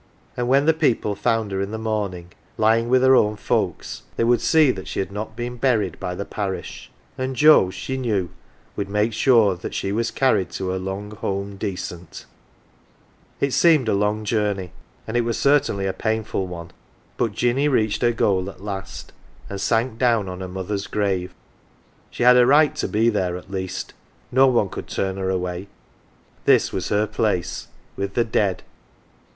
And 0.35 0.47
when 0.47 0.65
the 0.65 0.73
people 0.73 1.13
found 1.13 1.51
her 1.51 1.61
in 1.61 1.69
the 1.69 1.77
morning, 1.77 2.31
lying 2.57 2.89
with 2.89 3.03
her 3.03 3.15
own 3.15 3.35
folks, 3.35 4.01
they 4.15 4.23
would 4.23 4.41
see 4.41 4.71
that 4.71 4.87
she 4.87 4.97
had 4.99 5.11
not 5.11 5.35
been 5.35 5.57
buried 5.57 5.99
by 5.99 6.15
the 6.15 6.25
Parish; 6.25 6.89
and 7.19 7.35
Joe, 7.35 7.69
she 7.69 7.97
knew, 7.97 8.31
would 8.75 8.89
make 8.89 9.13
sure 9.13 9.53
that 9.53 9.75
she 9.75 9.91
was 9.91 10.09
carried 10.09 10.49
to 10.53 10.69
her 10.69 10.79
long 10.79 11.11
home 11.11 11.55
decent. 11.55 12.25
165 13.37 13.41
AUNT 13.41 13.41
JINNY 13.41 13.47
It 13.49 13.53
seemed 13.53 13.87
a 13.87 13.93
long 13.93 14.25
journey, 14.25 14.71
and 15.05 15.15
it 15.15 15.21
was 15.21 15.37
certainly 15.37 15.85
a 15.85 15.93
painful 15.93 16.47
one, 16.47 16.71
but 17.17 17.31
Jinny 17.33 17.67
reached 17.67 18.01
her 18.01 18.11
goal 18.11 18.49
at 18.49 18.63
last, 18.63 19.11
and 19.51 19.61
sank 19.61 19.99
down 19.99 20.27
on 20.27 20.39
her 20.41 20.47
mother's 20.47 20.87
grave. 20.87 21.35
She 22.09 22.23
had 22.23 22.37
a 22.37 22.47
right 22.47 22.75
to 22.77 22.87
be 22.87 23.09
there 23.09 23.37
at 23.37 23.51
least 23.51 23.93
no 24.31 24.47
one 24.47 24.69
could 24.69 24.87
turn 24.87 25.17
her 25.17 25.29
away. 25.29 25.67
This 26.45 26.73
was 26.73 26.89
her 26.89 27.05
place 27.05 27.67
with 27.95 28.15
the 28.15 28.25
dead. 28.25 28.63